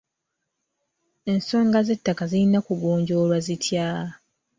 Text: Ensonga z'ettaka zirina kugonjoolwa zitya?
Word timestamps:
Ensonga 1.31 1.79
z'ettaka 1.87 2.23
zirina 2.31 2.59
kugonjoolwa 2.67 3.37
zitya? 3.45 3.87